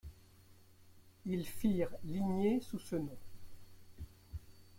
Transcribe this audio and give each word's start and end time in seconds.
Ils 1.27 1.45
firent 1.45 1.95
lignée 2.05 2.59
sous 2.59 2.79
ce 2.79 2.95
nom. 2.95 3.15